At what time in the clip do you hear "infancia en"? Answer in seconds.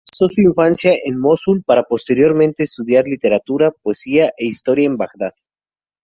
0.41-1.19